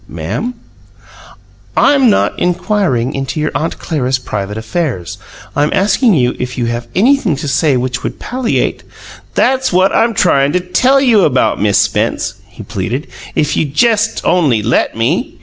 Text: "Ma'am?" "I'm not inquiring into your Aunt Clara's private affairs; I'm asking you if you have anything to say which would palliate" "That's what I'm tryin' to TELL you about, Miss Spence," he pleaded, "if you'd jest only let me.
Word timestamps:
"Ma'am?" 0.07 0.55
"I'm 1.77 2.09
not 2.09 2.39
inquiring 2.39 3.13
into 3.13 3.39
your 3.39 3.51
Aunt 3.53 3.77
Clara's 3.77 4.17
private 4.17 4.57
affairs; 4.57 5.19
I'm 5.55 5.69
asking 5.73 6.15
you 6.15 6.35
if 6.39 6.57
you 6.57 6.65
have 6.65 6.87
anything 6.95 7.35
to 7.35 7.47
say 7.47 7.77
which 7.77 8.01
would 8.01 8.17
palliate" 8.17 8.81
"That's 9.35 9.71
what 9.71 9.95
I'm 9.95 10.15
tryin' 10.15 10.53
to 10.53 10.59
TELL 10.59 11.01
you 11.01 11.21
about, 11.23 11.61
Miss 11.61 11.77
Spence," 11.77 12.33
he 12.49 12.63
pleaded, 12.63 13.09
"if 13.35 13.55
you'd 13.55 13.75
jest 13.75 14.21
only 14.25 14.63
let 14.63 14.97
me. 14.97 15.35